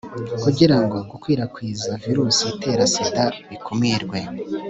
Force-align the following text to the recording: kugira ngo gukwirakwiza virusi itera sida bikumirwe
kugira 0.43 0.77
ngo 0.83 0.97
gukwirakwiza 1.09 1.91
virusi 2.03 2.41
itera 2.51 2.83
sida 2.93 3.25
bikumirwe 3.49 4.19